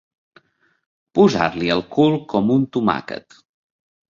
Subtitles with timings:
[1.19, 3.41] Posar-li el cul com un tomàquet.